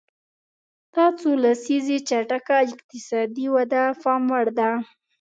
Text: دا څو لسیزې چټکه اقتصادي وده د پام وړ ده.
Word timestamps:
دا 0.93 1.05
څو 1.19 1.29
لسیزې 1.43 1.97
چټکه 2.09 2.55
اقتصادي 2.71 3.47
وده 3.55 3.83
د 3.91 3.95
پام 4.01 4.21
وړ 4.31 4.45
ده. 4.59 4.69